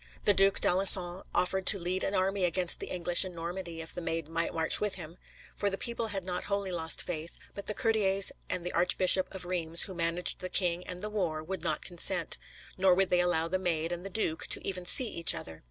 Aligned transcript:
The 0.25 0.33
Duc 0.33 0.59
d'Alençon 0.59 1.23
offered 1.35 1.67
to 1.67 1.77
lead 1.77 2.03
an 2.03 2.15
army 2.15 2.43
against 2.43 2.79
the 2.79 2.87
English 2.87 3.23
in 3.23 3.35
Normandy, 3.35 3.81
if 3.81 3.93
the 3.93 4.01
Maid 4.01 4.27
might 4.27 4.51
march 4.51 4.81
with 4.81 4.95
him, 4.95 5.19
for 5.55 5.69
the 5.69 5.77
people 5.77 6.07
had 6.07 6.23
not 6.23 6.45
wholly 6.45 6.71
lost 6.71 7.03
faith, 7.03 7.37
but 7.53 7.67
the 7.67 7.75
courtiers 7.75 8.31
and 8.49 8.65
the 8.65 8.71
Archbishop 8.71 9.27
of 9.31 9.45
Reims, 9.45 9.83
who 9.83 9.93
managed 9.93 10.39
the 10.39 10.49
king 10.49 10.83
and 10.87 11.01
the 11.01 11.09
war, 11.11 11.43
would 11.43 11.61
not 11.61 11.85
consent, 11.85 12.39
nor 12.79 12.95
would 12.95 13.11
they 13.11 13.19
allow 13.21 13.47
the 13.47 13.59
Maid 13.59 13.91
and 13.91 14.03
the 14.03 14.09
duke 14.09 14.47
to 14.47 14.67
even 14.67 14.85
see 14.87 15.07
each 15.07 15.35
other. 15.35 15.59